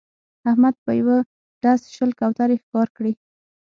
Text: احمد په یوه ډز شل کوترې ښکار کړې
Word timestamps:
احمد 0.49 0.75
په 0.85 0.91
یوه 0.99 1.17
ډز 1.63 1.81
شل 1.95 2.11
کوترې 2.19 2.55
ښکار 2.63 2.87
کړې 2.97 3.13